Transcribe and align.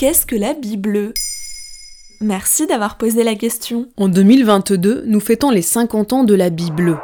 qu'est-ce 0.00 0.24
que 0.24 0.34
la 0.34 0.54
bille 0.54 0.78
bleue 0.78 1.12
Merci 2.22 2.66
d'avoir 2.66 2.96
posé 2.96 3.22
la 3.22 3.34
question. 3.34 3.86
En 3.98 4.08
2022, 4.08 5.04
nous 5.04 5.20
fêtons 5.20 5.50
les 5.50 5.60
50 5.60 6.14
ans 6.14 6.24
de 6.24 6.34
la 6.34 6.48
bille 6.48 6.70
bleue. 6.70 6.96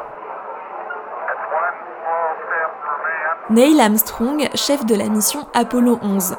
Neil 3.51 3.79
Armstrong, 3.82 4.48
chef 4.54 4.87
de 4.87 4.95
la 4.95 5.11
mission 5.11 5.46
Apollo 5.53 5.98
11. 6.01 6.37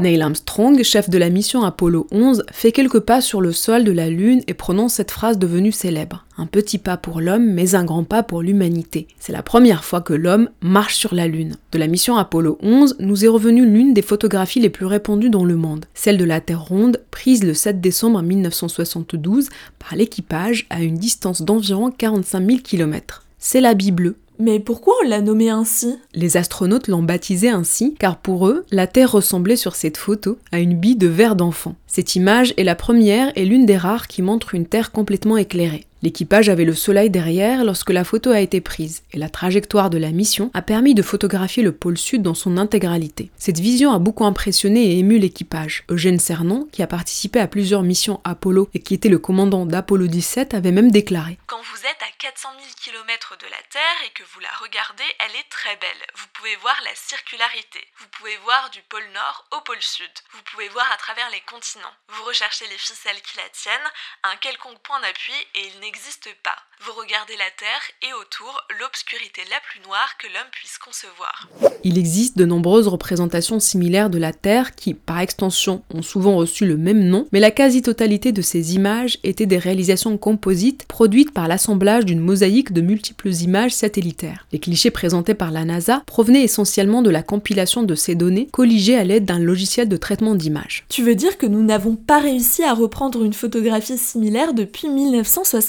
Neil 0.00 0.22
Armstrong, 0.22 0.80
chef 0.84 1.10
de 1.10 1.18
la 1.18 1.28
mission 1.28 1.64
Apollo 1.64 2.06
11, 2.12 2.44
fait 2.52 2.70
quelques 2.70 3.00
pas 3.00 3.20
sur 3.20 3.40
le 3.40 3.50
sol 3.50 3.82
de 3.82 3.90
la 3.90 4.08
Lune 4.08 4.42
et 4.46 4.54
prononce 4.54 4.94
cette 4.94 5.10
phrase 5.10 5.38
devenue 5.38 5.72
célèbre. 5.72 6.24
Un 6.36 6.46
petit 6.46 6.78
pas 6.78 6.96
pour 6.96 7.20
l'homme, 7.20 7.52
mais 7.52 7.74
un 7.74 7.84
grand 7.84 8.04
pas 8.04 8.22
pour 8.22 8.42
l'humanité. 8.42 9.08
C'est 9.18 9.32
la 9.32 9.42
première 9.42 9.84
fois 9.84 10.00
que 10.00 10.14
l'homme 10.14 10.50
marche 10.60 10.94
sur 10.94 11.16
la 11.16 11.26
Lune. 11.26 11.56
De 11.72 11.78
la 11.78 11.88
mission 11.88 12.16
Apollo 12.16 12.58
11, 12.62 12.96
nous 13.00 13.24
est 13.24 13.28
revenue 13.28 13.66
l'une 13.66 13.92
des 13.92 14.02
photographies 14.02 14.60
les 14.60 14.70
plus 14.70 14.86
répandues 14.86 15.30
dans 15.30 15.44
le 15.44 15.56
monde, 15.56 15.86
celle 15.94 16.16
de 16.16 16.24
la 16.24 16.40
Terre 16.40 16.62
ronde, 16.62 17.00
prise 17.10 17.42
le 17.42 17.54
7 17.54 17.80
décembre 17.80 18.22
1972 18.22 19.48
par 19.80 19.96
l'équipage 19.96 20.68
à 20.70 20.82
une 20.82 20.96
distance 20.96 21.42
d'environ 21.42 21.90
45 21.90 22.46
000 22.46 22.58
km. 22.62 23.24
C'est 23.40 23.60
la 23.60 23.74
Bible 23.74 24.14
mais 24.38 24.60
pourquoi 24.60 24.94
on 25.02 25.08
l'a 25.08 25.20
nommé 25.20 25.50
ainsi? 25.50 25.98
Les 26.14 26.36
astronautes 26.36 26.88
l'ont 26.88 27.02
baptisé 27.02 27.48
ainsi 27.48 27.94
car 27.98 28.18
pour 28.18 28.46
eux, 28.46 28.64
la 28.70 28.86
Terre 28.86 29.12
ressemblait 29.12 29.56
sur 29.56 29.74
cette 29.74 29.96
photo 29.96 30.38
à 30.52 30.60
une 30.60 30.78
bille 30.78 30.96
de 30.96 31.08
verre 31.08 31.36
d'enfant. 31.36 31.74
Cette 31.86 32.14
image 32.14 32.54
est 32.56 32.64
la 32.64 32.74
première 32.74 33.32
et 33.36 33.44
l'une 33.44 33.66
des 33.66 33.76
rares 33.76 34.06
qui 34.06 34.22
montre 34.22 34.54
une 34.54 34.66
Terre 34.66 34.92
complètement 34.92 35.36
éclairée. 35.36 35.87
L'équipage 36.00 36.48
avait 36.48 36.64
le 36.64 36.74
soleil 36.74 37.10
derrière 37.10 37.64
lorsque 37.64 37.90
la 37.90 38.04
photo 38.04 38.30
a 38.30 38.40
été 38.40 38.60
prise, 38.60 39.02
et 39.12 39.18
la 39.18 39.28
trajectoire 39.28 39.90
de 39.90 39.98
la 39.98 40.10
mission 40.10 40.50
a 40.54 40.62
permis 40.62 40.94
de 40.94 41.02
photographier 41.02 41.64
le 41.64 41.72
pôle 41.72 41.98
sud 41.98 42.22
dans 42.22 42.34
son 42.34 42.56
intégralité. 42.56 43.30
Cette 43.36 43.58
vision 43.58 43.92
a 43.92 43.98
beaucoup 43.98 44.24
impressionné 44.24 44.92
et 44.92 44.98
ému 44.98 45.18
l'équipage. 45.18 45.84
Eugène 45.90 46.20
Cernan, 46.20 46.68
qui 46.70 46.82
a 46.82 46.86
participé 46.86 47.40
à 47.40 47.48
plusieurs 47.48 47.82
missions 47.82 48.20
Apollo 48.22 48.68
et 48.74 48.80
qui 48.80 48.94
était 48.94 49.08
le 49.08 49.18
commandant 49.18 49.66
d'Apollo 49.66 50.06
17, 50.06 50.54
avait 50.54 50.70
même 50.70 50.92
déclaré 50.92 51.36
Quand 51.48 51.62
vous 51.62 51.80
êtes 51.80 52.02
à 52.02 52.10
400 52.18 52.48
000 52.58 52.70
km 52.80 53.36
de 53.40 53.46
la 53.50 53.62
Terre 53.70 53.98
et 54.06 54.10
que 54.14 54.22
vous 54.32 54.40
la 54.40 54.54
regardez, 54.62 55.08
elle 55.18 55.34
est 55.34 55.50
très 55.50 55.74
belle. 55.76 56.02
Vous 56.14 56.26
pouvez 56.32 56.54
voir 56.62 56.78
la 56.84 56.94
circularité. 56.94 57.80
Vous 57.98 58.08
pouvez 58.12 58.36
voir 58.44 58.70
du 58.70 58.82
pôle 58.88 59.06
nord 59.14 59.46
au 59.50 59.60
pôle 59.62 59.82
sud. 59.82 60.14
Vous 60.30 60.42
pouvez 60.46 60.68
voir 60.68 60.86
à 60.94 60.96
travers 60.96 61.28
les 61.30 61.42
continents. 61.50 61.94
Vous 62.08 62.22
recherchez 62.22 62.66
les 62.70 62.78
ficelles 62.78 63.20
qui 63.26 63.36
la 63.36 63.48
tiennent, 63.50 63.90
un 64.22 64.36
quelconque 64.36 64.78
point 64.86 65.00
d'appui 65.00 65.34
et 65.54 65.66
il 65.74 65.80
n'existe 65.88 66.28
pas. 66.44 66.56
Vous 66.84 66.92
regardez 66.92 67.32
la 67.32 67.50
Terre 67.58 68.08
et 68.08 68.12
autour 68.12 68.60
l'obscurité 68.78 69.40
la 69.50 69.56
plus 69.68 69.80
noire 69.88 70.16
que 70.18 70.26
l'homme 70.26 70.52
puisse 70.52 70.78
concevoir. 70.78 71.48
Il 71.82 71.98
existe 71.98 72.36
de 72.36 72.44
nombreuses 72.44 72.86
représentations 72.86 73.58
similaires 73.58 74.10
de 74.10 74.18
la 74.18 74.32
Terre 74.32 74.74
qui, 74.74 74.94
par 74.94 75.18
extension, 75.18 75.82
ont 75.92 76.02
souvent 76.02 76.36
reçu 76.36 76.66
le 76.66 76.76
même 76.76 77.02
nom, 77.02 77.26
mais 77.32 77.40
la 77.40 77.50
quasi-totalité 77.50 78.32
de 78.32 78.42
ces 78.42 78.74
images 78.74 79.18
étaient 79.24 79.46
des 79.46 79.58
réalisations 79.58 80.18
composites 80.18 80.84
produites 80.86 81.32
par 81.32 81.48
l'assemblage 81.48 82.04
d'une 82.04 82.20
mosaïque 82.20 82.72
de 82.72 82.80
multiples 82.80 83.30
images 83.30 83.74
satellitaires. 83.74 84.46
Les 84.52 84.60
clichés 84.60 84.90
présentés 84.90 85.34
par 85.34 85.50
la 85.50 85.64
NASA 85.64 86.02
provenaient 86.06 86.44
essentiellement 86.44 87.02
de 87.02 87.10
la 87.10 87.22
compilation 87.22 87.82
de 87.82 87.94
ces 87.94 88.14
données 88.14 88.48
colligées 88.52 88.96
à 88.96 89.04
l'aide 89.04 89.24
d'un 89.24 89.40
logiciel 89.40 89.88
de 89.88 89.96
traitement 89.96 90.34
d'images. 90.34 90.84
Tu 90.90 91.02
veux 91.02 91.14
dire 91.14 91.38
que 91.38 91.46
nous 91.46 91.62
n'avons 91.62 91.96
pas 91.96 92.20
réussi 92.20 92.62
à 92.62 92.74
reprendre 92.74 93.24
une 93.24 93.32
photographie 93.32 93.98
similaire 93.98 94.54
depuis 94.54 94.88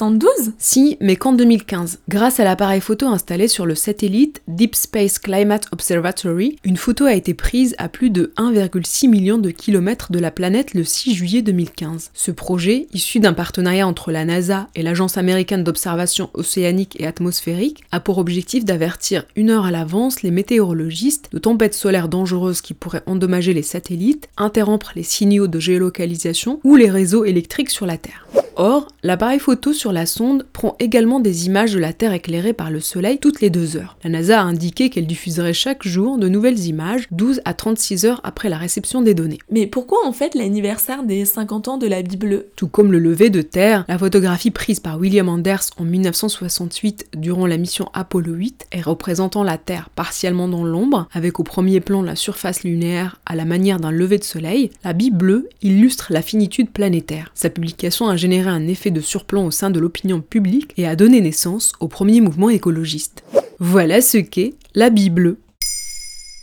1972 0.09 0.53
Si, 0.57 0.97
mais 0.99 1.15
qu'en 1.15 1.33
2015. 1.33 1.99
Grâce 2.09 2.39
à 2.39 2.43
l'appareil 2.43 2.81
photo 2.81 3.07
installé 3.07 3.47
sur 3.47 3.65
le 3.65 3.75
satellite 3.75 4.41
Deep 4.47 4.75
Space 4.75 5.19
Climate 5.19 5.67
Observatory, 5.71 6.57
une 6.63 6.77
photo 6.77 7.05
a 7.05 7.13
été 7.13 7.33
prise 7.33 7.75
à 7.77 7.89
plus 7.89 8.09
de 8.09 8.33
1,6 8.37 9.07
million 9.07 9.37
de 9.37 9.51
kilomètres 9.51 10.11
de 10.11 10.19
la 10.19 10.31
planète 10.31 10.73
le 10.73 10.83
6 10.83 11.13
juillet 11.13 11.41
2015. 11.41 12.11
Ce 12.13 12.31
projet, 12.31 12.87
issu 12.93 13.19
d'un 13.19 13.33
partenariat 13.33 13.87
entre 13.87 14.11
la 14.11 14.25
NASA 14.25 14.67
et 14.75 14.83
l'Agence 14.83 15.17
américaine 15.17 15.63
d'observation 15.63 16.29
océanique 16.33 16.99
et 16.99 17.07
atmosphérique, 17.07 17.83
a 17.91 17.99
pour 17.99 18.17
objectif 18.17 18.65
d'avertir 18.65 19.25
une 19.35 19.49
heure 19.49 19.65
à 19.65 19.71
l'avance 19.71 20.23
les 20.23 20.31
météorologistes 20.31 21.29
de 21.31 21.39
tempêtes 21.39 21.73
solaires 21.73 22.09
dangereuses 22.09 22.61
qui 22.61 22.73
pourraient 22.73 23.03
endommager 23.05 23.53
les 23.53 23.63
satellites, 23.63 24.29
interrompre 24.37 24.91
les 24.95 25.03
signaux 25.03 25.47
de 25.47 25.59
géolocalisation 25.59 26.59
ou 26.63 26.75
les 26.75 26.89
réseaux 26.89 27.25
électriques 27.25 27.69
sur 27.69 27.85
la 27.85 27.97
Terre. 27.97 28.25
Or, 28.61 28.89
l'appareil 29.03 29.39
photo 29.39 29.71
sur 29.71 29.93
la 29.93 30.05
sonde 30.05 30.45
prend 30.51 30.75
également 30.79 31.21
des 31.21 31.45
images 31.45 31.71
de 31.71 31.79
la 31.79 31.93
Terre 31.93 32.11
éclairée 32.11 32.51
par 32.51 32.71
le 32.71 32.81
Soleil 32.81 33.17
toutes 33.17 33.39
les 33.39 33.49
deux 33.49 33.77
heures. 33.77 33.97
La 34.03 34.09
NASA 34.09 34.41
a 34.41 34.43
indiqué 34.43 34.89
qu'elle 34.89 35.07
diffuserait 35.07 35.53
chaque 35.53 35.87
jour 35.87 36.17
de 36.17 36.27
nouvelles 36.27 36.65
images 36.65 37.07
12 37.11 37.39
à 37.45 37.53
36 37.53 38.03
heures 38.03 38.19
après 38.25 38.49
la 38.49 38.57
réception 38.57 39.01
des 39.01 39.13
données. 39.13 39.39
Mais 39.49 39.65
pourquoi 39.65 40.05
en 40.05 40.11
fait 40.11 40.35
l'anniversaire 40.35 41.03
des 41.03 41.23
50 41.23 41.69
ans 41.69 41.77
de 41.77 41.87
la 41.87 42.01
Bible? 42.01 42.47
Tout 42.57 42.67
comme 42.67 42.91
le 42.91 42.99
lever 42.99 43.29
de 43.29 43.41
Terre, 43.41 43.85
la 43.87 43.97
photographie 43.97 44.51
prise 44.51 44.81
par 44.81 44.99
William 44.99 45.29
Anders 45.29 45.69
en 45.77 45.85
1968 45.85 47.11
durant 47.15 47.47
la 47.47 47.55
mission 47.55 47.87
Apollo 47.93 48.33
8 48.33 48.67
et 48.73 48.81
représentant 48.81 49.43
la 49.43 49.57
Terre 49.57 49.89
partiellement 49.95 50.49
dans 50.49 50.65
l'ombre, 50.65 51.07
avec 51.13 51.39
au 51.39 51.43
premier 51.43 51.79
plan 51.79 52.01
la 52.01 52.17
surface 52.17 52.65
lunaire 52.65 53.21
à 53.25 53.37
la 53.37 53.45
manière 53.45 53.79
d'un 53.79 53.91
lever 53.91 54.17
de 54.17 54.25
soleil, 54.25 54.69
la 54.83 54.91
Bible 54.91 55.17
bleue 55.17 55.49
illustre 55.61 56.07
la 56.09 56.21
finitude 56.21 56.71
planétaire. 56.71 57.31
Sa 57.35 57.49
publication 57.49 58.09
a 58.09 58.17
généré 58.17 58.48
un 58.51 58.67
effet 58.67 58.91
de 58.91 59.01
surplomb 59.01 59.45
au 59.45 59.51
sein 59.51 59.69
de 59.69 59.79
l'opinion 59.79 60.21
publique 60.21 60.73
et 60.77 60.87
a 60.87 60.95
donné 60.95 61.21
naissance 61.21 61.73
au 61.79 61.87
premier 61.87 62.21
mouvement 62.21 62.49
écologiste. 62.49 63.23
Voilà 63.59 64.01
ce 64.01 64.17
qu'est 64.17 64.53
la 64.75 64.89
Bible. 64.89 65.37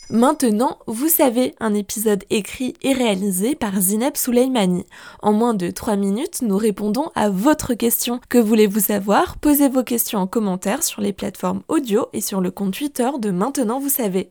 Maintenant, 0.08 0.78
vous 0.86 1.08
savez, 1.08 1.56
un 1.58 1.74
épisode 1.74 2.22
écrit 2.30 2.74
et 2.82 2.92
réalisé 2.92 3.56
par 3.56 3.80
Zineb 3.80 4.16
Souleimani. 4.16 4.86
En 5.20 5.32
moins 5.32 5.54
de 5.54 5.70
3 5.70 5.96
minutes, 5.96 6.42
nous 6.42 6.56
répondons 6.56 7.10
à 7.16 7.28
votre 7.28 7.74
question. 7.74 8.20
Que 8.28 8.38
voulez-vous 8.38 8.78
savoir? 8.78 9.36
Posez 9.38 9.68
vos 9.68 9.82
questions 9.82 10.20
en 10.20 10.28
commentaire 10.28 10.84
sur 10.84 11.02
les 11.02 11.12
plateformes 11.12 11.62
audio 11.66 12.06
et 12.12 12.20
sur 12.20 12.40
le 12.40 12.52
compte 12.52 12.74
Twitter 12.74 13.10
de 13.18 13.30
Maintenant, 13.32 13.80
vous 13.80 13.88
savez. 13.88 14.30